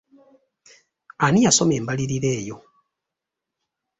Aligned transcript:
Ani 1.25 1.39
yasoma 1.45 1.73
embalirira 1.79 2.29
eyo? 2.39 2.57